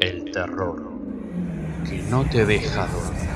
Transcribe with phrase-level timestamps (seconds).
[0.00, 0.80] El terror
[1.88, 3.28] que no te deja dormir.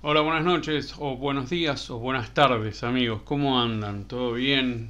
[0.00, 3.20] Hola, buenas noches, o buenos días, o buenas tardes, amigos.
[3.24, 4.08] ¿Cómo andan?
[4.08, 4.88] ¿Todo bien?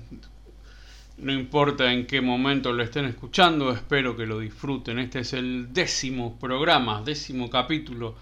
[1.17, 5.01] No importa en qué momento lo estén escuchando, espero que lo disfruten.
[5.01, 8.15] Este es el décimo programa, décimo capítulo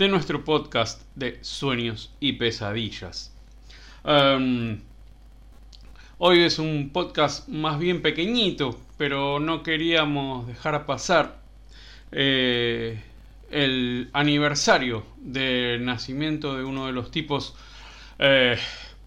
[0.00, 3.34] de nuestro podcast de sueños y pesadillas.
[4.02, 4.78] Um,
[6.16, 11.42] hoy es un podcast más bien pequeñito, pero no queríamos dejar pasar
[12.12, 12.98] eh,
[13.50, 17.54] el aniversario del nacimiento de uno de los tipos,
[18.18, 18.56] eh,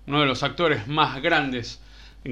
[0.06, 1.82] uno de los actores más grandes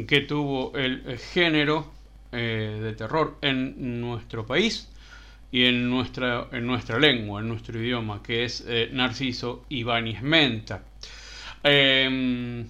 [0.05, 1.91] que tuvo el género
[2.31, 4.90] eh, de terror en nuestro país
[5.51, 10.83] y en nuestra, en nuestra lengua, en nuestro idioma, que es eh, Narciso Ibáñez Menta.
[11.63, 12.65] Em,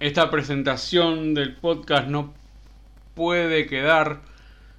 [0.00, 2.34] esta presentación del podcast no
[3.14, 4.20] puede quedar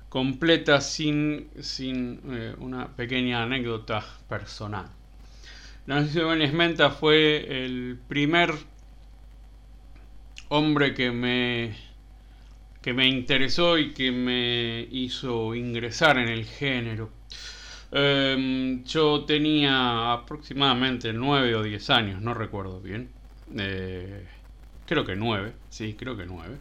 [0.10, 4.88] completa sin, sin eh, una pequeña anécdota personal.
[5.88, 8.54] Narciso Ibáñez Menta fue el primer
[10.50, 11.89] hombre que me
[12.82, 17.10] que me interesó y que me hizo ingresar en el género.
[17.92, 23.10] Em, yo tenía aproximadamente 9 o 10 años, no recuerdo bien.
[23.58, 24.26] Eh,
[24.86, 26.58] creo que 9, sí, creo que 9.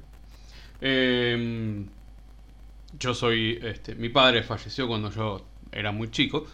[0.81, 1.87] Em,
[2.99, 6.47] yo soy, este, mi padre falleció cuando yo era muy chico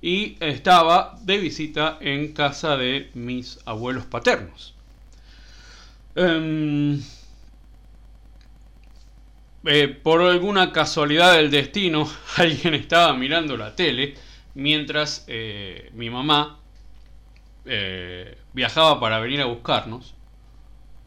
[0.00, 4.74] y estaba de visita en casa de mis abuelos paternos.
[9.66, 14.14] Eh, por alguna casualidad del destino, alguien estaba mirando la tele
[14.54, 16.58] mientras eh, mi mamá
[17.64, 20.14] eh, viajaba para venir a buscarnos.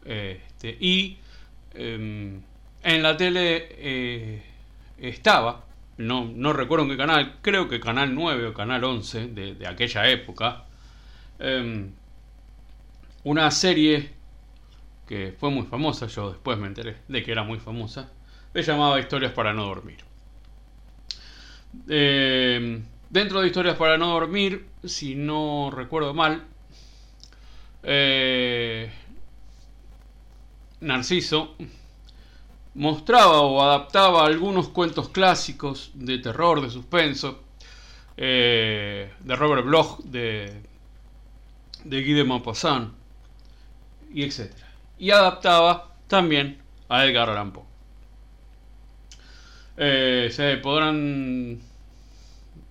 [0.04, 1.18] Este, y
[1.74, 2.40] em,
[2.82, 4.42] en la tele
[4.98, 5.64] estaba,
[5.98, 10.08] no, recuerdo en qué canal, creo que canal 9 o canal 11 de, de aquella
[10.08, 10.64] época,
[11.38, 11.92] em,
[13.22, 14.10] una serie
[15.06, 18.10] que fue muy famosa, yo después me enteré de que era muy famosa,
[18.54, 19.98] se llamaba Historias para no dormir.
[21.88, 26.44] Eh, dentro de Historias para no dormir, si no recuerdo mal,
[27.82, 28.90] eh,
[30.80, 31.54] Narciso
[32.74, 37.42] mostraba o adaptaba algunos cuentos clásicos de terror, de suspenso,
[38.16, 40.62] eh, de Robert Bloch, de,
[41.84, 42.92] de Guy de Maupassant,
[44.12, 47.67] y etcétera y adaptaba también a Edgar Allan Poe.
[49.80, 51.60] Eh, se podrán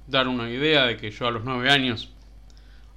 [0.08, 2.10] dar una idea de que yo a los nueve años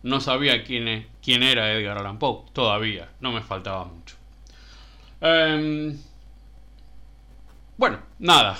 [0.02, 4.16] no sabía quién, e, quién era Edgar Allan Poe, todavía, no me faltaba mucho.
[5.20, 5.96] Em,
[7.76, 8.58] bueno, nada,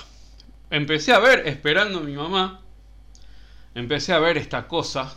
[0.69, 2.61] empecé a ver, esperando a mi mamá,
[3.75, 5.13] empecé a ver esta cosa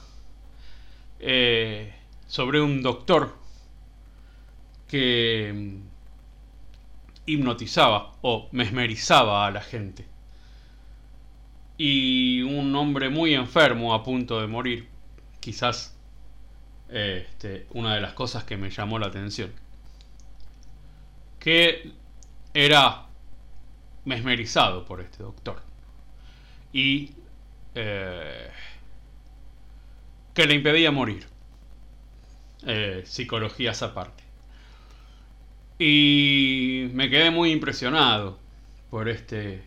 [1.21, 1.95] eh,
[2.27, 3.37] sobre un doctor
[4.89, 5.81] que mm,
[7.27, 10.14] hipnotizaba o mesmerizaba a la gente.
[11.77, 14.89] Y un hombre muy enfermo a punto de morir,
[15.41, 15.97] quizás
[16.89, 19.51] este, una de las cosas que me llamó la atención,
[21.41, 21.93] que
[22.55, 23.07] era
[24.05, 25.63] mesmerizado por este doctor
[26.73, 27.11] y
[27.75, 28.51] eh,
[30.35, 31.27] que le impedía morir.
[32.67, 34.23] Eh, psicologías aparte.
[35.79, 38.39] Y me quedé muy impresionado
[38.91, 39.63] por este,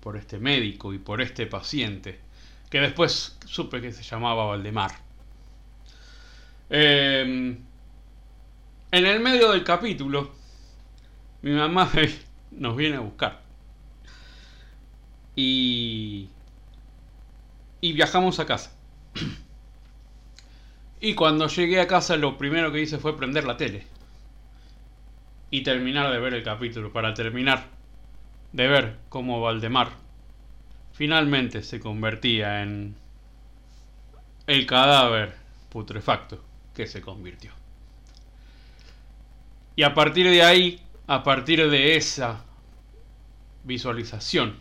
[0.00, 2.20] por este médico y por este paciente,
[2.70, 4.92] que después supe que se llamaba Valdemar.
[6.70, 7.58] Em,
[8.92, 10.32] en el medio del capítulo,
[11.42, 11.90] mi mamá
[12.50, 13.42] nos viene a buscar.
[15.36, 16.28] Y,
[17.80, 18.72] y viajamos a casa.
[21.02, 23.86] Y cuando llegué a casa lo primero que hice fue prender la tele
[25.50, 27.68] y terminar de ver el capítulo, para terminar
[28.52, 29.90] de ver cómo Valdemar
[30.92, 32.94] finalmente se convertía en
[34.46, 35.34] el cadáver
[35.70, 36.42] putrefacto
[36.74, 37.52] que se convirtió.
[39.76, 42.44] Y a partir de ahí, a partir de esa
[43.64, 44.58] visualización,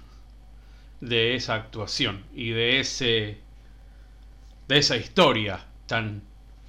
[1.02, 3.38] de esa actuación y de ese
[4.68, 6.22] de esa historia tan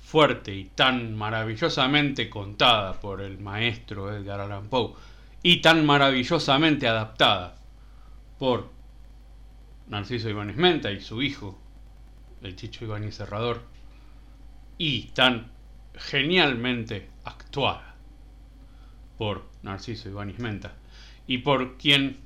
[0.02, 4.94] fuerte y tan maravillosamente contada por el maestro Edgar Allan Poe
[5.42, 7.56] y tan maravillosamente adaptada
[8.38, 8.70] por
[9.88, 11.58] Narciso Ibáñez Menta y su hijo,
[12.42, 13.62] el Chicho Ibáñez Serrador,
[14.78, 15.50] y tan
[15.94, 17.94] genialmente actuada
[19.18, 20.74] por Narciso Ibáñez Menta
[21.26, 22.18] y por quien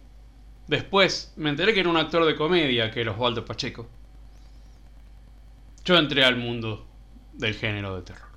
[0.67, 3.89] después me enteré que era un actor de comedia que era Osvaldo Pacheco.
[5.85, 6.87] Yo entré al mundo
[7.33, 8.29] del género de terror.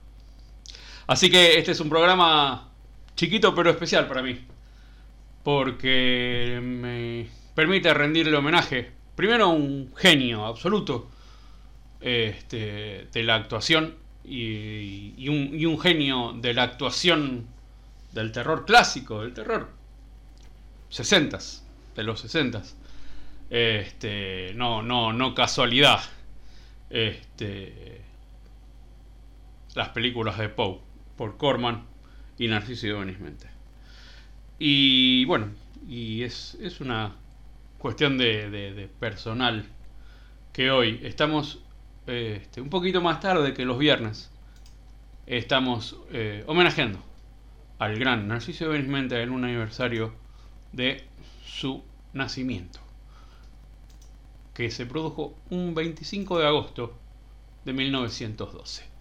[1.08, 2.70] Así que este es un programa
[3.16, 4.46] chiquito pero especial para mí.
[5.48, 8.92] Porque me permite rendirle homenaje.
[9.16, 11.10] Primero a un genio absoluto
[12.02, 13.96] este, de la actuación
[14.26, 17.48] y, un, genio de la actuación
[18.12, 19.70] del terror clásico, del terror
[20.90, 21.40] 60
[21.96, 22.64] de los 60
[23.50, 26.02] este, no, no, no casualidad.
[26.90, 28.02] Este,
[29.76, 30.82] las películas de Poe
[31.16, 31.86] por Corman
[32.38, 33.18] y Narciso Ibáñez
[34.60, 35.50] Y bueno,
[35.88, 37.16] y es, es una
[37.78, 39.66] cuestión de, personal
[40.52, 41.60] que hoy estamos
[42.08, 44.32] este, un poquito más tarde que los viernes.
[45.28, 47.00] Estamos eh, homenajeando
[47.80, 50.16] al gran Narciso Ibáñez en un aniversario
[50.72, 51.04] de
[51.46, 51.84] su
[52.14, 52.80] nacimiento,
[54.54, 56.98] que se produjo un 25 de agosto
[57.66, 58.97] de 1912.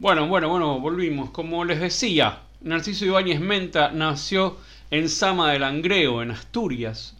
[0.00, 1.28] Bueno, bueno, bueno, volvimos.
[1.28, 4.56] Como les decía, Narciso Ibáñez Menta nació
[4.90, 7.18] en Sama del Langreo, en Asturias,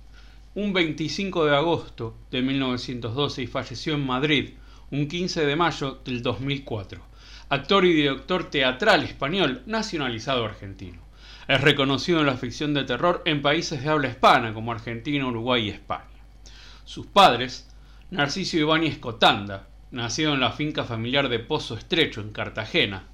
[0.55, 4.55] un 25 de agosto de 1912 y falleció en Madrid,
[4.91, 7.03] un 15 de mayo del 2004.
[7.51, 11.03] Actor y director teatral español, nacionalizado argentino.
[11.49, 15.67] Es reconocido en la ficción de terror en países de habla hispana como Argentina, Uruguay
[15.67, 16.07] y España.
[16.87, 17.69] Sus padres,
[18.11, 23.05] Narciso Ibáñez Cotanda, nacido en la finca familiar de Pozo Estrecho, en Cartagena,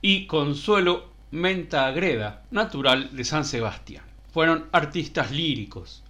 [0.00, 4.04] y Consuelo Menta Agreda, natural de San Sebastián.
[4.32, 6.02] Fueron artistas líricos.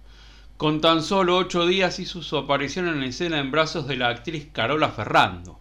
[0.57, 4.09] Con tan solo ocho días hizo su aparición en la escena en brazos de la
[4.09, 5.59] actriz Carola Ferrando.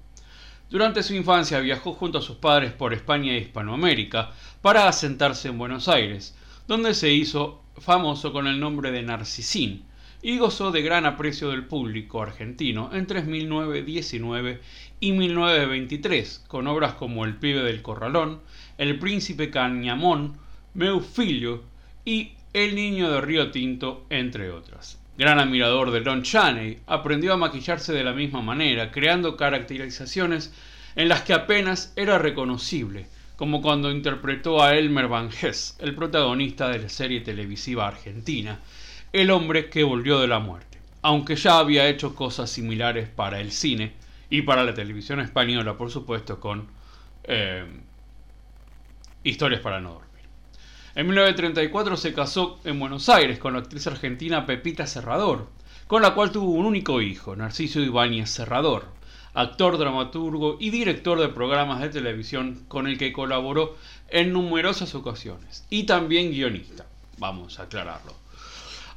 [0.68, 4.32] Durante su infancia viajó junto a sus padres por España e Hispanoamérica
[4.62, 6.36] para asentarse en Buenos Aires,
[6.66, 9.84] donde se hizo famoso con el nombre de Narcisín,
[10.22, 14.60] y gozó de gran aprecio del público argentino entre 1919
[15.00, 18.40] y 1923, con obras como El pibe del corralón,
[18.78, 20.36] El príncipe Cañamón,
[20.74, 21.62] Meufilio
[22.04, 24.99] y El niño de Río Tinto, entre otras.
[25.18, 30.52] Gran admirador de Lon Chaney, aprendió a maquillarse de la misma manera, creando caracterizaciones
[30.94, 33.06] en las que apenas era reconocible,
[33.37, 38.61] como cuando interpretó a Elmer Van Hess, el protagonista de la serie televisiva argentina,
[39.12, 43.52] el hombre que volvió de la muerte, aunque ya había hecho cosas similares para el
[43.52, 43.92] cine
[44.30, 46.66] y para la televisión española, por supuesto, con
[47.25, 47.64] eh,
[49.22, 50.06] Historias para no dormir.
[50.94, 55.48] En 1934 se casó en Buenos Aires con la actriz argentina Pepita Serrador,
[55.88, 58.86] con la cual tuvo un único hijo, Narciso Ibáñez Serrador,
[59.34, 63.76] actor, dramaturgo y director de programas de televisión con el que colaboró
[64.08, 66.86] en numerosas ocasiones, y también guionista,
[67.18, 68.14] vamos a aclararlo.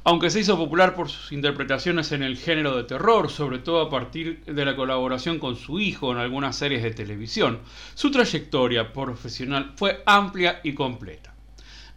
[0.02, 3.90] Aunque se hizo popular por sus interpretaciones en el género de terror, sobre todo a
[3.90, 7.60] partir de la colaboración con su hijo en algunas series de televisión,
[7.94, 11.34] su trayectoria profesional fue amplia y completa.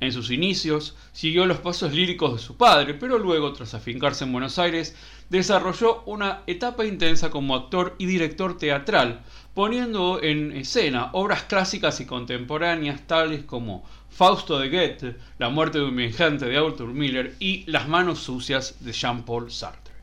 [0.01, 4.33] En sus inicios siguió los pasos líricos de su padre, pero luego, tras afincarse en
[4.33, 4.98] Buenos Aires,
[5.29, 9.22] desarrolló una etapa intensa como actor y director teatral,
[9.53, 15.86] poniendo en escena obras clásicas y contemporáneas tales como Fausto de Goethe, La muerte de
[15.86, 19.96] un viajante de Arthur Miller y Las manos sucias de Jean-Paul Sartre.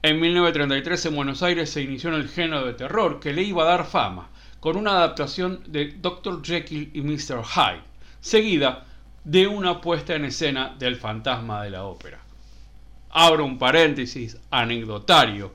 [0.00, 3.64] En 1933 en Buenos Aires se inició en el género de terror que le iba
[3.64, 4.30] a dar fama,
[4.60, 6.42] con una adaptación de Dr.
[6.42, 7.44] Jekyll y Mr.
[7.44, 7.82] Hyde,
[8.20, 8.86] seguida
[9.24, 12.20] de una puesta en escena del fantasma de la ópera.
[13.10, 15.52] Abro un paréntesis anecdotario.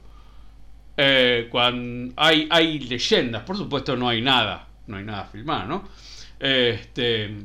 [0.96, 5.90] Eh, cuando hay, hay leyendas, por supuesto no hay nada, no hay nada filmado, ¿no?
[6.40, 7.36] Este,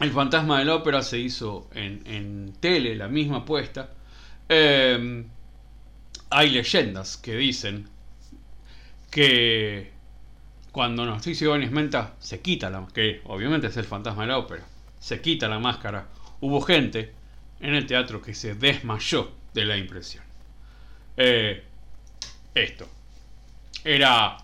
[0.00, 3.90] el fantasma de la ópera se hizo en, tele, la misma puesta.
[4.48, 5.26] Em,
[6.30, 7.88] hay leyendas que dicen
[9.10, 9.90] que
[10.72, 14.64] cuando Narciso Ibáñez Menta se quita la que obviamente es el fantasma de la ópera,
[15.00, 16.08] se quita la máscara,
[16.40, 17.12] hubo gente
[17.60, 20.24] en el teatro que se desmayó de la impresión.
[21.16, 21.64] Eh,
[22.54, 22.88] esto.
[23.84, 24.36] Era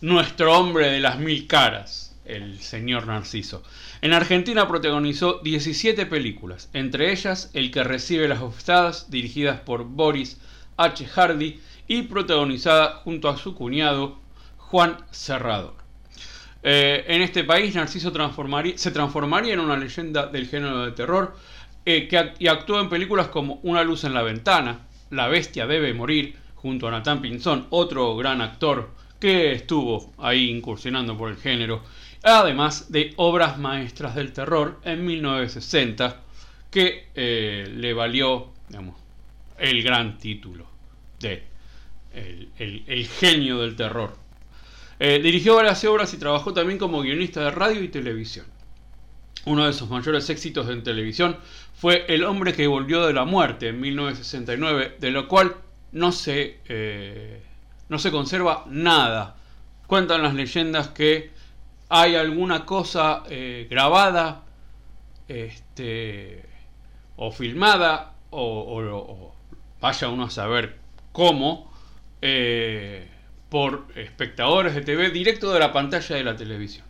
[0.00, 3.62] nuestro hombre de las mil caras, el señor Narciso.
[4.00, 10.40] En Argentina protagonizó 17 películas, entre ellas El que recibe las ofensadas, dirigidas por Boris
[10.76, 11.06] H.
[11.06, 14.18] Hardy y protagonizada junto a su cuñado
[14.56, 15.74] Juan Serrador.
[16.62, 18.10] Eh, en este país, Narciso
[18.76, 21.36] se transformaría en una leyenda del género de terror
[21.84, 26.36] eh, y actuó en películas como Una luz en la ventana, La bestia debe morir,
[26.54, 28.88] junto a Nathan Pinzón, otro gran actor
[29.20, 31.82] que estuvo ahí incursionando por el género,
[32.24, 36.22] además de obras maestras del terror en 1960,
[36.70, 38.52] que eh, le valió
[39.58, 40.66] el gran título
[41.20, 41.54] de
[42.14, 44.16] el, genio del terror.
[44.98, 48.46] Eh, dirigió varias obras y trabajó también como guionista de radio y televisión.
[49.46, 51.36] Uno de sus mayores éxitos en televisión
[51.74, 55.56] fue El hombre que volvió de la muerte en 1969, de lo cual
[55.92, 57.42] no se, eh,
[57.88, 59.36] no se conserva nada.
[59.86, 61.30] Cuentan las leyendas que
[61.88, 64.44] hay alguna cosa eh, grabada
[65.28, 66.44] este,
[67.16, 69.34] o filmada o,
[69.80, 70.76] vaya uno a saber
[71.12, 71.70] cómo
[72.20, 73.08] eh,
[73.48, 76.86] por espectadores de TV directo de la pantalla de la televisión.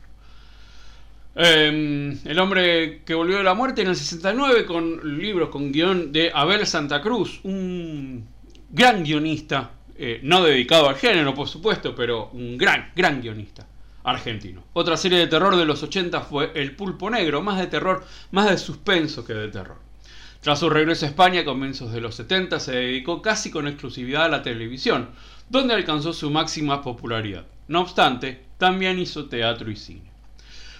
[1.37, 6.13] Em, el hombre que volvió de la muerte en el 69 con libros con guion
[6.13, 8.27] de Abel Santa Cruz, un
[8.71, 13.67] gran guionista, eh, no dedicado al género por supuesto, pero un gran, gran guionista
[14.05, 14.63] argentino.
[14.75, 18.49] Otra serie de terror de los 80 fue El Pulpo Negro, más de terror, más
[18.49, 19.79] de suspenso que de terror.
[20.41, 24.27] Tras su regreso a España a comienzos de los 70 se dedicó casi con exclusividad
[24.27, 25.09] a la televisión,
[25.49, 27.47] donde alcanzó su máxima popularidad.
[27.67, 30.13] No obstante, también hizo teatro y cine.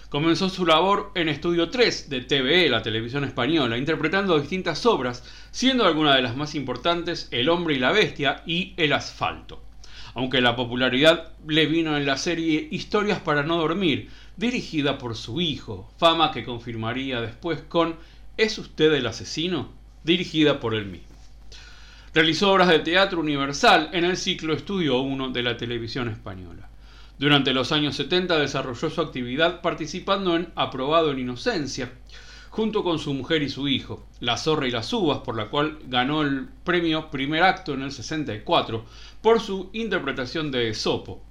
[0.09, 5.83] Comenzó su labor en Estudio 3 de TVE, la televisión española, interpretando distintas obras, siendo
[5.85, 9.64] alguna de las más importantes El hombre y la bestia y El asfalto.
[10.15, 15.41] Aunque la popularidad le vino en la serie Historias para no dormir, dirigida por su
[15.41, 17.95] hijo, fama que confirmaría después con
[18.37, 19.69] ¿Es usted el asesino?
[20.03, 21.15] dirigida por él mismo.
[22.13, 26.69] Realizó obras de teatro universal en el ciclo Estudio 1 de la televisión española.
[27.17, 31.91] Durante los años 70 desarrolló su actividad participando en Aprobado en Inocencia,
[32.55, 35.77] junto con su mujer y su hijo, La Zorra y las Uvas, por la cual
[35.87, 38.85] ganó el premio Primer Acto en el 64
[39.21, 41.21] por su interpretación de Esopo.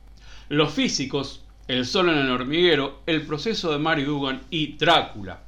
[0.50, 5.40] Los físicos, El Sol en el Hormiguero, El Proceso de Mary Dugan y Drácula.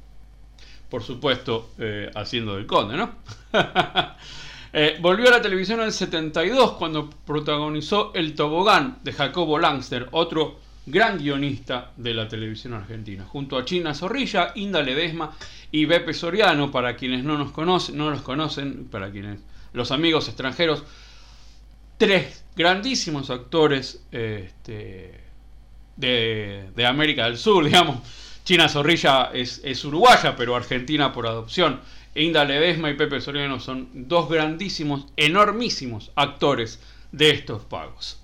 [0.89, 3.11] Por supuesto, eh, haciendo del conde, ¿no?
[4.73, 10.09] Eh, volvió a la televisión en el 72 cuando protagonizó El Tobogán de Jacobo Langster,
[10.11, 15.35] otro gran guionista de la televisión argentina, junto a China Zorrilla, Inda Ledesma
[15.69, 19.39] y Beppe Soriano, para quienes no nos conocen, no los conocen, para quienes
[19.73, 20.83] los amigos extranjeros,
[21.97, 25.19] tres grandísimos actores este,
[25.97, 27.97] de, América del Sur, digamos.
[28.45, 31.81] China Zorrilla es uruguaya, pero argentina por adopción.
[32.15, 36.79] Inda Ledesma y Pepe Soriano son dos grandísimos, enormísimos actores
[37.11, 38.19] de estos pagos.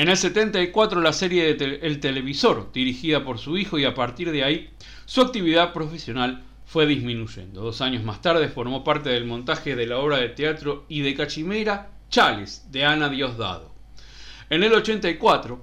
[0.00, 4.42] En el 74 la serie El Televisor, dirigida por su hijo y a partir de
[4.42, 4.70] ahí
[5.04, 7.60] su actividad profesional fue disminuyendo.
[7.60, 11.14] Dos años más tarde formó parte del montaje de la obra de teatro y de
[11.14, 13.74] cachimera Chales de Ana Diosdado.
[14.48, 15.62] En el 84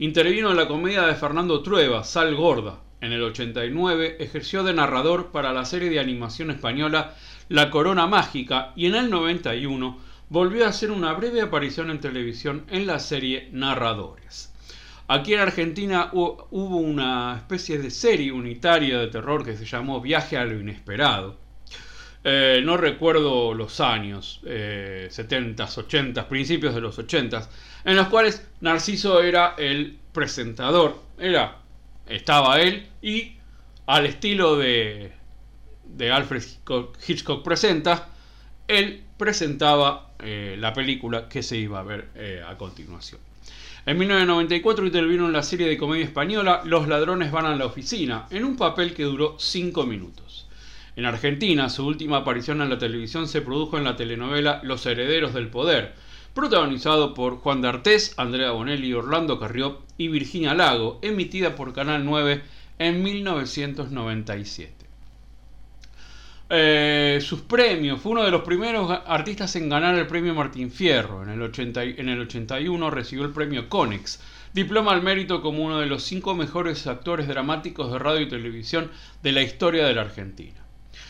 [0.00, 5.30] intervino en la comedia de Fernando Trueba, Sal Gorda, en el 89 ejerció de narrador
[5.30, 7.14] para la serie de animación española
[7.48, 12.64] La Corona Mágica y en el 91 volvió a hacer una breve aparición en televisión
[12.68, 14.52] en la serie Narradores.
[15.08, 20.36] Aquí en Argentina hubo una especie de serie unitaria de terror que se llamó Viaje
[20.36, 21.38] a lo Inesperado.
[22.24, 27.48] Eh, no recuerdo los años, 70s, eh, 80s, principios de los 80s,
[27.84, 31.58] en los cuales Narciso era el presentador, era
[32.08, 33.36] estaba él y
[33.86, 35.12] al estilo de,
[35.84, 36.42] de Alfred
[37.06, 38.08] Hitchcock, presenta,
[38.66, 43.20] él presentaba eh, la película que se iba a ver eh, a continuación.
[43.86, 48.26] En 1994 intervino en la serie de comedia española Los ladrones van a la oficina,
[48.30, 50.48] en un papel que duró 5 minutos.
[50.96, 55.34] En Argentina, su última aparición en la televisión se produjo en la telenovela Los herederos
[55.34, 55.94] del poder,
[56.34, 62.42] protagonizado por Juan D'Artés, Andrea Bonelli, Orlando Carrió y Virginia Lago, emitida por Canal 9
[62.78, 64.85] en 1997.
[66.48, 71.22] Eh, sus premios, fue uno de los primeros artistas en ganar el premio Martín Fierro.
[71.22, 71.52] En el,
[71.98, 74.20] en el 81 recibió el premio Conex
[74.52, 78.90] diploma al mérito como uno de los cinco mejores actores dramáticos de radio y televisión
[79.22, 80.65] de la historia de la Argentina.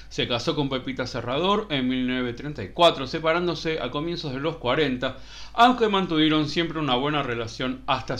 [0.08, 5.16] Se casó con Pepita Serrador en 1934, separándose a comienzos de los 40,
[5.54, 8.16] aunque mantuvieron siempre una buena relación hasta,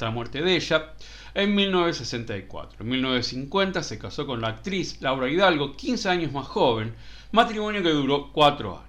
[0.00, 0.94] la muerte de ella
[1.34, 2.78] en 1964.
[2.80, 6.94] En 1950 se casó con la actriz Laura Hidalgo, 15 años más joven,
[7.32, 8.88] matrimonio que duró 4 años.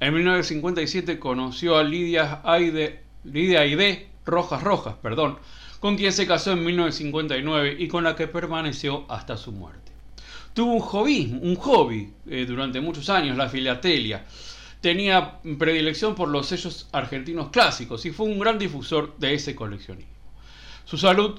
[0.00, 5.38] En 1957 conoció a Lidia Aide, Lidia Aide Rojas Rojas, perdón,
[5.80, 9.87] con quien se casó en 1959 y con la que permaneció hasta su muerte.
[10.58, 14.24] Tuvo un hobby, un hobby eh, durante muchos años, la filatelia.
[14.80, 20.10] Tenía predilección por los sellos argentinos clásicos y fue un gran difusor de ese coleccionismo.
[20.84, 21.38] Su salud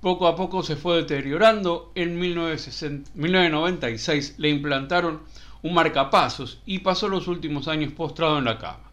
[0.00, 1.92] poco a poco se fue deteriorando.
[1.94, 5.20] En 1996 le implantaron
[5.62, 8.90] un marcapasos y pasó los últimos años postrado en la cama.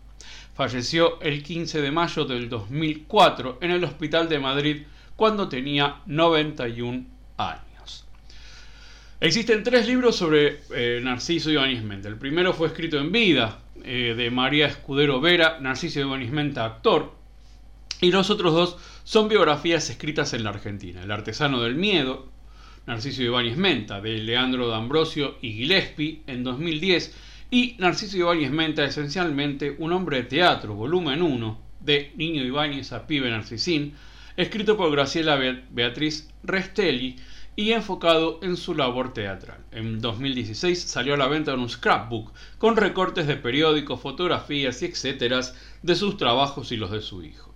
[0.53, 4.83] Falleció el 15 de mayo del 2004 en el Hospital de Madrid
[5.15, 7.03] cuando tenía 91
[7.37, 7.64] años.
[9.21, 12.09] Existen tres libros sobre eh, Narciso Ibáñez Menta.
[12.09, 17.15] El primero fue escrito en vida eh, de María Escudero Vera, Narciso Ibáñez Menta, actor.
[18.01, 21.01] Y los otros dos son biografías escritas en la Argentina.
[21.01, 22.27] El artesano del miedo,
[22.87, 27.15] Narciso Ibáñez Menta, de Leandro D'Ambrosio y Gillespie, en 2010,
[27.51, 33.07] y Narciso Ibáñez Menta, esencialmente un hombre de teatro, volumen 1, de Niño Ibáñez a
[33.07, 33.93] Pibe Narcisín,
[34.35, 35.39] escrito por Graciela
[35.71, 37.15] Beatriz Restelli
[37.55, 39.59] y enfocado en su labor teatral.
[39.71, 45.41] En 2016 salió a la venta un scrapbook con recortes de periódicos, fotografías y etcétera
[45.81, 47.53] de sus trabajos y los de su hijo.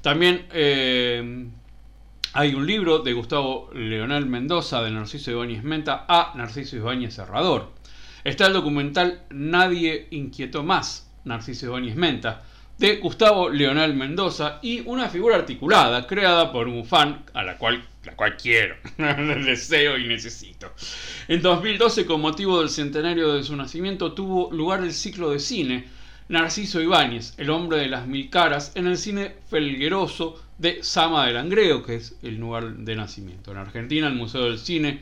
[0.00, 1.48] También eh,
[2.32, 7.72] hay un libro de Gustavo Leonel Mendoza de Narciso Ibáñez Menta a Narciso Ibáñez Cerrador.
[8.24, 12.42] Está el documental Nadie inquietó más, Narciso Ibáñez Menta,
[12.78, 17.84] de Gustavo Leonel Mendoza y una figura articulada creada por un fan a la cual,
[18.04, 20.72] la cual quiero, deseo y necesito.
[21.26, 25.88] En 2012, con motivo del centenario de su nacimiento, tuvo lugar el ciclo de cine
[26.28, 31.32] Narciso Ibáñez, el hombre de las mil caras, en el cine felgueroso de Sama de
[31.32, 33.50] Langreo, que es el lugar de nacimiento.
[33.50, 35.00] En Argentina, el Museo del Cine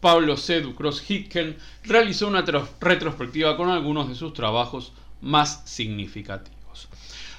[0.00, 0.60] Pablo C.
[0.60, 2.44] Ducros Hitken realizó una
[2.80, 6.61] retrospectiva con algunos de sus trabajos más significativos.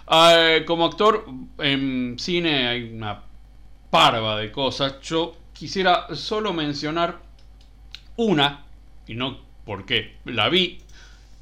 [0.07, 1.25] Ah, como actor
[1.59, 3.23] en cine hay una
[3.89, 4.99] parva de cosas.
[5.01, 7.19] Yo quisiera solo mencionar
[8.17, 8.65] una,
[9.07, 10.79] y no porque la vi,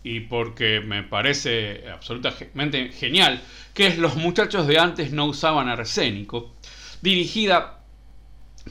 [0.03, 3.41] y porque me parece absolutamente genial,
[3.73, 6.53] que es Los muchachos de antes no usaban arsénico,
[7.01, 7.79] dirigida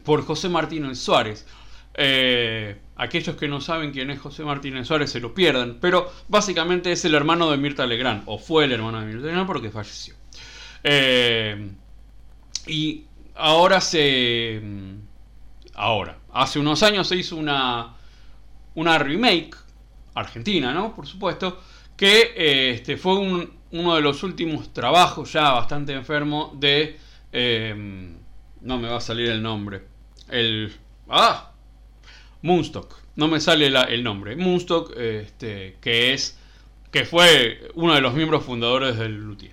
[0.05, 1.47] por José Martínez Suárez.
[1.95, 6.93] Eh, aquellos que no saben quién es José Martínez Suárez se lo pierdan, pero básicamente
[6.93, 10.15] es el hermano de Mirta Legrand, o fue el hermano de Mirta Legrand porque falleció.
[10.85, 11.71] Eh,
[12.67, 13.05] y
[13.37, 14.61] ahora se...
[15.75, 17.95] Ahora, hace unos años se hizo una,
[18.75, 19.57] una remake
[20.15, 20.95] argentina, ¿no?
[20.95, 21.59] Por supuesto,
[21.97, 26.99] que eh, este, fue uno de los últimos trabajos ya bastante enfermo de...
[27.33, 28.15] Eh,
[28.61, 29.87] no me va a salir el nombre.
[30.29, 30.71] El...
[31.09, 31.50] ¡Ah!
[32.43, 32.97] Moonstock.
[33.17, 34.37] No me sale el nombre.
[34.37, 36.39] Moonstock, este, que es...
[36.91, 39.53] que fue uno de los miembros fundadores del Luthier.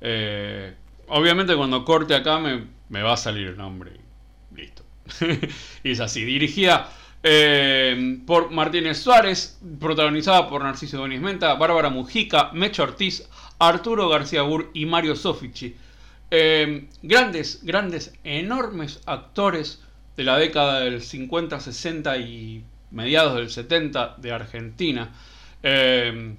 [0.00, 0.74] Eh,
[1.08, 3.92] obviamente cuando corte acá me, me va a salir el nombre.
[4.54, 4.82] Listo.
[5.84, 6.24] y es así.
[6.24, 6.90] Dirigida
[7.22, 14.42] eh, por Martínez Suárez, protagonizada por Narciso Donis Menta, Bárbara Mujica, Mecho Ortiz, Arturo García
[14.42, 15.74] Bur y Mario Sofici.
[16.30, 19.82] Eh, grandes, grandes, enormes actores
[20.16, 25.10] de la década del 50, 60 y mediados del 70 de Argentina.
[25.62, 26.34] Eh,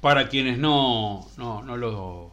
[0.00, 2.30] para quienes no, no, no lo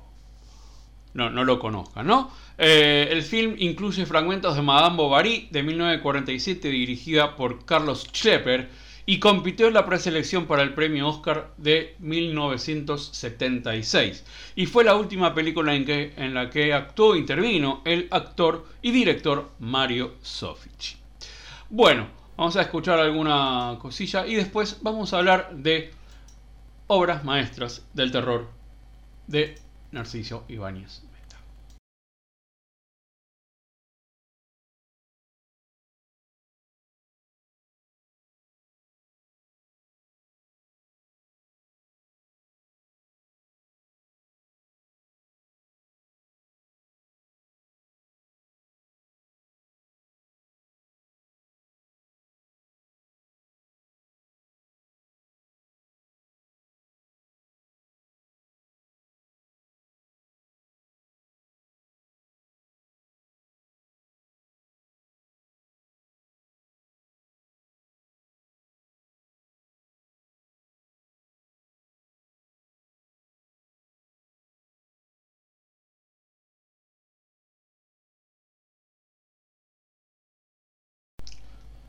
[1.14, 2.32] no, no lo conozcan, ¿no?
[2.58, 8.70] Eh, el film incluye fragmentos de Madame Bovary de 1947 dirigida por Carlos Schlepper
[9.06, 14.26] y compitió en la preselección para el premio Oscar de 1976.
[14.56, 20.16] Y fue la última película en, la que actuó intervino el actor y director Mario
[20.22, 20.98] Sofici.
[21.70, 25.92] Bueno, vamos a escuchar alguna cosilla y después vamos a hablar de
[26.88, 28.50] obras maestras del terror
[29.28, 29.56] de
[29.92, 31.04] Narciso Ibáñez.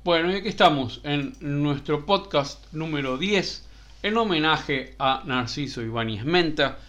[0.05, 3.65] Bueno, y aquí estamos en nuestro podcast número 10
[4.03, 6.81] en homenaje a Narciso Ibáñez Menta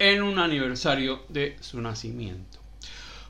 [0.00, 2.58] en un aniversario de su nacimiento.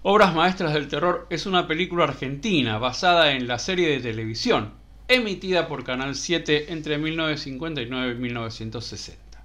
[0.01, 4.73] Obras Maestras del Terror es una película argentina basada en la serie de televisión
[5.09, 9.45] emitida por Canal 7 entre 1959 y 1960.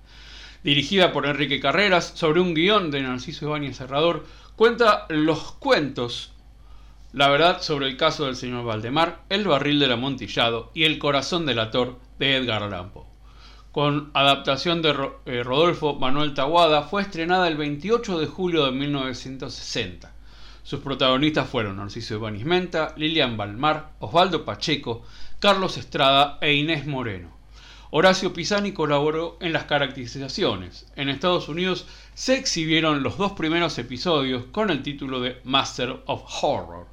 [0.64, 6.33] Dirigida por Enrique Carreras sobre un guion de Narciso Ibáñez Serrador, cuenta los cuentos
[7.14, 11.46] la verdad sobre el caso del señor Valdemar, El barril del amontillado y El corazón
[11.46, 13.06] del ator de Edgar Allan Poe.
[13.72, 14.96] Con adaptación de
[15.28, 20.12] eh, Rodolfo Manuel Taguada, fue estrenada el 28 de julio de 1960.
[20.64, 25.04] Sus protagonistas fueron Narciso Ibáñez Menta, Lilian Balmar, Osvaldo Pacheco,
[25.38, 27.30] Carlos Estrada e Inés Moreno.
[27.92, 30.88] Horacio Pisani colaboró en las caracterizaciones.
[30.96, 36.24] En Estados Unidos se exhibieron los dos primeros episodios con el título de Master of
[36.42, 36.93] Horror.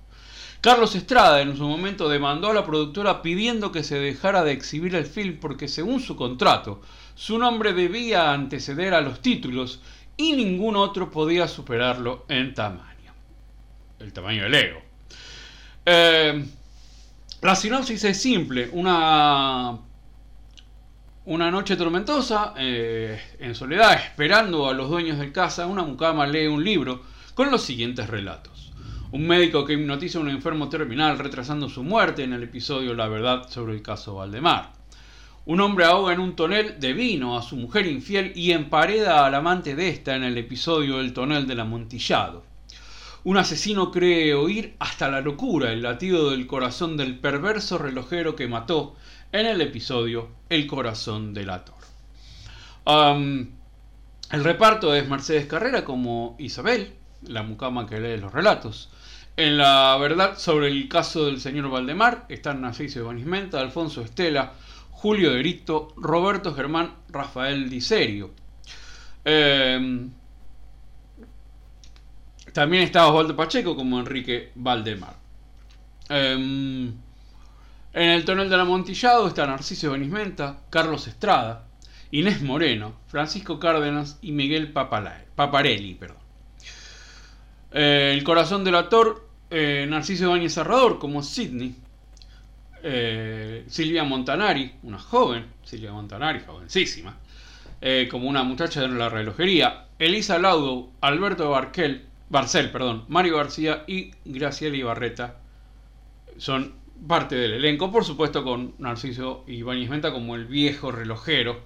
[0.61, 4.94] Carlos Estrada en su momento demandó a la productora pidiendo que se dejara de exhibir
[4.94, 6.83] el film porque según su contrato,
[7.14, 9.81] su nombre debía anteceder a los títulos
[10.18, 13.14] y ningún otro podía superarlo en tamaño.
[13.99, 14.83] El tamaño del ego.
[15.87, 16.44] Eh,
[17.40, 19.79] la sinopsis es simple, una,
[21.25, 26.62] noche tormentosa, eh, en soledad, esperando a los dueños de casa, una mucama lee un
[26.62, 27.03] libro
[27.35, 28.60] con los siguientes relatos.
[29.12, 33.09] Un médico que hipnotiza a un enfermo terminal retrasando su muerte en el episodio La
[33.09, 34.70] verdad sobre el caso Valdemar.
[35.46, 39.35] Un hombre ahoga en un tonel de vino a su mujer infiel y empareda al
[39.35, 42.44] amante de esta en el episodio El tonel del amontillado.
[43.25, 48.46] Un asesino cree oír hasta la locura el latido del corazón del perverso relojero que
[48.46, 48.94] mató
[49.33, 51.75] en el episodio El corazón del ator.
[52.87, 56.92] el reparto es Mercedes Carrera como Isabel,
[57.27, 58.88] la mucama que lee los relatos.
[59.37, 64.53] En la verdad sobre el caso del señor Valdemar están Narciso Ibanismenta, Alfonso Estela,
[64.90, 68.33] Julio Derito, Roberto Germán, Rafael Diserio.
[69.25, 70.11] Em,
[72.53, 75.16] también está Osvaldo Pacheco como Enrique Valdemar.
[76.09, 76.88] Em,
[77.93, 81.66] en el tonel del amontillado está Narciso Ibanismenta, Carlos Estrada,
[82.11, 85.95] Inés Moreno, Francisco Cárdenas y Miguel Paparelli.
[85.95, 86.19] Perdón.
[87.72, 91.74] Eh, el corazón del actor eh, Narciso Ibáñez Serrador como Sidney,
[92.83, 97.16] eh, Silvia Montanari, una joven, Silvia Montanari, jovencísima,
[98.11, 104.11] como una muchacha de la relojería, Elisa Laudo, Alberto Barquel, Barcel, perdón, Mario García y
[104.24, 105.37] Graciela Ibarreta
[106.37, 106.74] son
[107.06, 111.62] parte del elenco, por supuesto con Narciso Ibáñez Menta como el viejo relojero.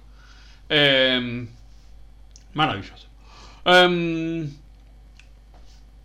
[2.53, 3.07] maravilloso.
[3.65, 4.49] Em,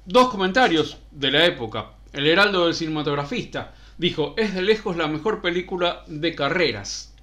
[0.06, 1.90] Dos comentarios de la época.
[2.14, 7.14] El Heraldo del cinematografista dijo, es de lejos la mejor película de carreras.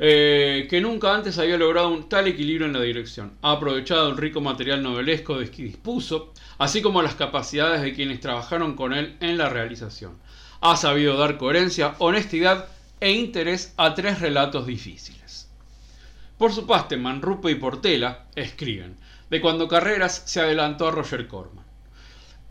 [0.00, 3.38] Eh, que nunca antes había logrado un tal equilibrio en la dirección.
[3.42, 8.18] Ha aprovechado el rico material novelesco de que dispuso, así como las capacidades de quienes
[8.18, 10.18] trabajaron con él en la realización.
[10.60, 12.66] Ha sabido dar coherencia, honestidad
[12.98, 15.48] e interés a tres relatos difíciles.
[16.38, 18.96] Por su parte, Manrupe y Portela escriben
[19.30, 21.63] de cuando Carreras se adelantó a Roger Corman.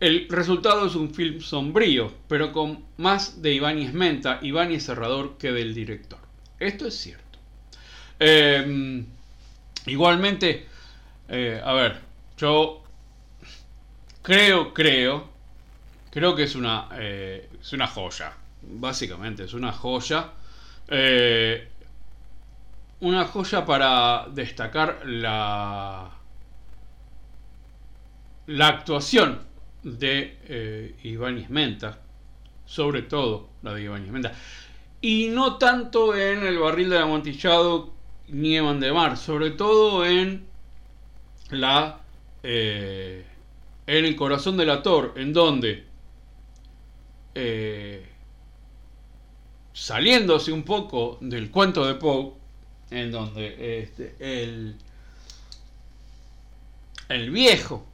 [0.00, 5.52] El resultado es un film sombrío, pero con más de Ibáñez Menta, Ibáñez Cerrador que
[5.52, 6.18] del director.
[6.58, 7.38] Esto es cierto.
[8.18, 9.06] Em,
[9.86, 10.66] igualmente,
[11.28, 12.00] eh, a ver,
[12.36, 12.82] yo
[14.22, 15.28] creo, creo,
[16.10, 18.32] creo que es una, eh, es una joya.
[18.62, 20.32] Básicamente, es una joya.
[20.88, 21.68] Eh,
[23.00, 26.10] una joya para destacar la,
[28.46, 29.53] la actuación
[29.84, 32.00] de eh, Ibáñez Menta,
[32.66, 34.32] sobre todo la de Ibáñez Menta,
[35.00, 37.92] y no tanto en el barril de amontillado
[38.28, 40.46] ni en de Mar, sobre todo en
[41.50, 42.00] la
[42.42, 43.24] eh,
[43.86, 45.84] en el corazón del ator, en donde
[47.34, 48.06] eh,
[49.72, 52.32] saliéndose un poco del cuento de Poe,
[52.90, 54.76] en donde este, el,
[57.08, 57.84] el viejo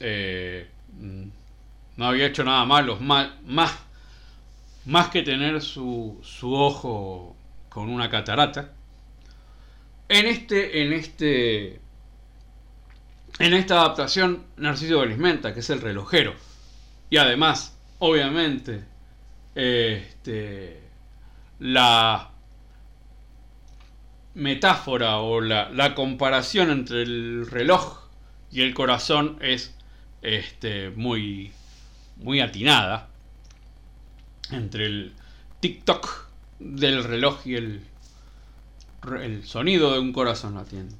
[0.00, 3.30] eh, no había hecho nada malo, más,
[4.84, 7.36] más que tener su, su ojo
[7.68, 8.72] con una catarata.
[10.08, 11.80] En este, en este,
[13.38, 16.34] en esta adaptación, Narciso Belismenta, que es el relojero,
[17.10, 18.84] y además, obviamente,
[19.54, 20.80] este,
[21.58, 22.30] la
[24.34, 28.08] metáfora o la, la comparación entre el reloj
[28.50, 29.73] y el corazón es
[30.24, 31.52] este, muy,
[32.16, 33.08] muy atinada
[34.50, 35.12] entre el
[35.60, 37.82] TikTok del reloj y el,
[39.20, 40.96] el sonido de un corazón latiendo.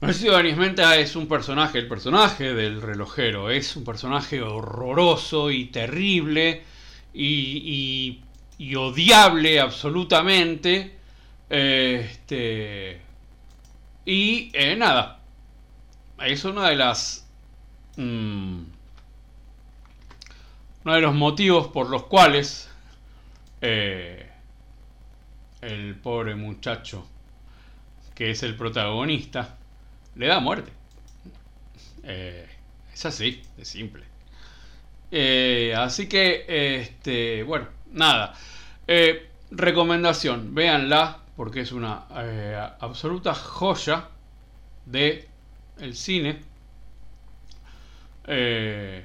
[0.00, 6.62] Narciso Anismenta es un personaje, el personaje del relojero, es un personaje horroroso y terrible
[7.12, 8.20] y,
[8.56, 10.96] y, odiable absolutamente.
[11.50, 13.00] Este,
[14.06, 15.20] y eh, nada,
[16.24, 17.29] es una de las...
[17.96, 18.62] Mm,
[20.84, 22.70] uno de los motivos por los cuales
[23.60, 24.30] eh,
[25.60, 27.06] el pobre muchacho
[28.14, 29.56] que es el protagonista
[30.16, 30.72] le da muerte.
[32.02, 32.48] Eh,
[32.92, 34.04] es así, es simple.
[35.10, 36.44] Eh, así que,
[36.80, 38.34] este, bueno, nada.
[39.50, 42.06] recomendación, véanla porque es una
[42.80, 44.08] absoluta joya
[44.86, 45.28] de
[45.78, 46.49] el cine.
[48.24, 49.04] Está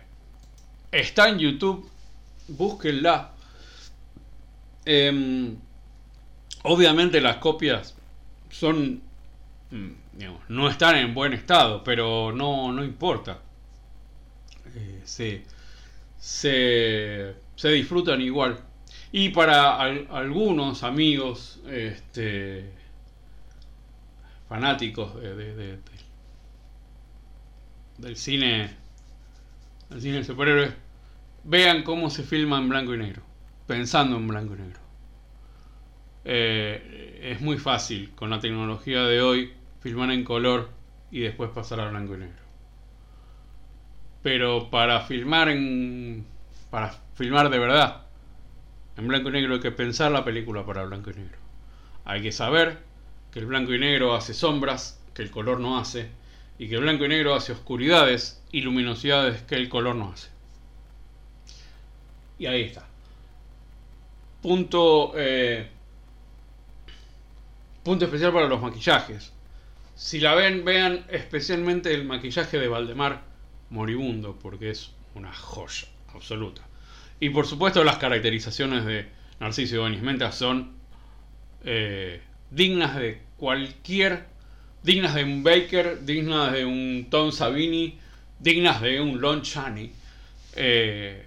[1.30, 1.90] en YouTube,
[2.48, 3.32] búsquenla.
[4.86, 5.58] Em,
[6.64, 7.96] obviamente las copias
[8.50, 9.02] son,
[9.72, 9.92] mm,
[10.50, 13.40] no están en buen estado, pero no, no importa.
[14.76, 15.44] Eh, se,
[16.18, 17.36] se,
[17.70, 18.60] disfrutan igual.
[19.12, 22.70] Y para algunos amigos este,
[24.50, 25.80] fanáticos de,
[27.98, 28.76] del cine,
[29.90, 30.74] del cine de superhéroes,
[31.44, 33.22] vean cómo se filma en blanco y negro,
[33.68, 34.80] pensando en blanco y negro.
[36.26, 40.70] Eh, es muy fácil con la tecnología de hoy filmar en color
[41.12, 42.44] y después pasar a blanco y negro.
[44.24, 46.26] Pero para filmar en
[46.72, 48.06] para filmar de verdad
[48.98, 51.38] en blanco y negro hay que pensar la película para blanco y negro.
[52.06, 52.80] Hay que saber
[53.32, 56.10] que el blanco y negro hace sombras que el color no hace
[56.58, 60.30] y que el blanco y negro hace oscuridades y luminosidades que el color no hace.
[62.40, 62.88] Y ahí está.
[64.42, 65.68] Punto, eh,
[67.84, 69.34] punto especial para los maquillajes.
[69.96, 73.24] Si la ven, vean especialmente el maquillaje de Valdemar
[73.70, 76.62] Moribundo, porque es una joya absoluta.
[77.20, 79.08] Y por supuesto las caracterizaciones de
[79.40, 80.74] Narciso Menta son
[81.64, 84.26] eh, dignas de cualquier,
[84.86, 87.98] dignas de un Baker, dignas de un Tom Savini,
[88.40, 89.92] dignas de un Lon Chaney.
[90.56, 91.26] Eh,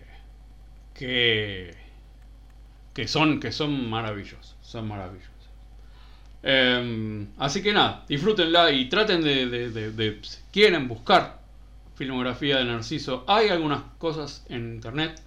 [0.94, 1.74] que,
[2.94, 4.56] que, son, que son maravillosos.
[4.62, 5.28] Son maravillosos.
[6.42, 11.40] Em, así que nada, disfrútenla y traten de, si quieren buscar
[11.94, 13.24] filmografía de Narciso.
[13.26, 15.20] Hay algunas cosas en internet,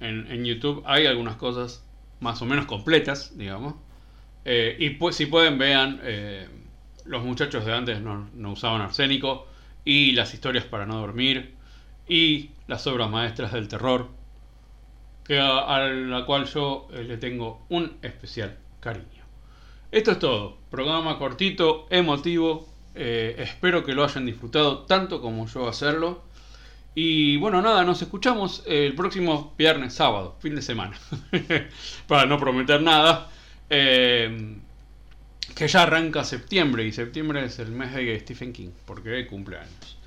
[0.00, 1.84] en, YouTube, hay algunas cosas
[2.20, 3.74] más o menos completas, digamos.
[4.44, 6.48] Eh, y pues si pueden vean, eh,
[7.10, 9.48] los muchachos de antes no, usaban arsénico
[9.84, 11.56] y las historias para no dormir
[12.08, 14.08] y las obras maestras del terror
[15.28, 19.24] a, la cual yo eh, le tengo un especial cariño.
[19.90, 25.68] Esto es todo, programa cortito, emotivo, eh, espero que lo hayan disfrutado tanto como yo
[25.68, 26.22] hacerlo.
[26.94, 30.96] Y bueno, nada, nos escuchamos el próximo viernes, sábado, fin de semana.
[32.06, 33.28] Para no prometer nada.
[33.68, 34.58] Eh,
[35.54, 39.98] que ya arranca septiembre y septiembre es el mes de Stephen King, porque cumple años.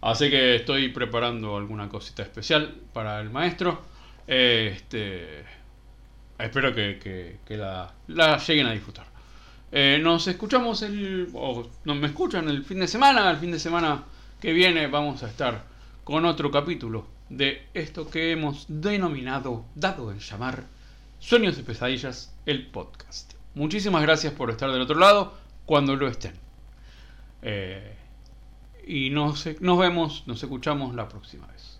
[0.00, 3.82] Así que estoy preparando alguna cosita especial para el maestro.
[4.26, 5.44] Este,
[6.38, 7.94] espero que, la,
[8.38, 9.06] lleguen a disfrutar.
[9.70, 11.28] Eh, nos escuchamos el.
[11.32, 13.30] o nos me escuchan el fin de semana.
[13.30, 14.04] El fin de semana
[14.40, 15.64] que viene vamos a estar
[16.04, 20.64] con otro capítulo de esto que hemos denominado, dado en llamar,
[21.20, 23.41] Sueños y Pesadillas, el podcast.
[23.54, 25.34] Muchísimas gracias por estar del otro lado
[25.66, 26.34] cuando lo estén.
[27.42, 27.96] Eh,
[28.86, 31.71] y nos, nos vemos, nos escuchamos la próxima vez.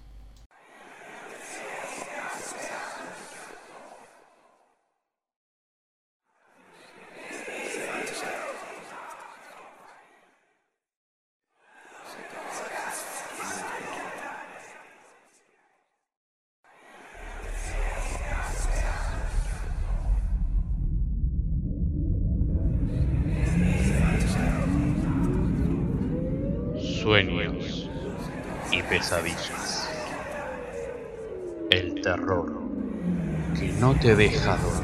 [34.02, 34.82] Te deja dormir.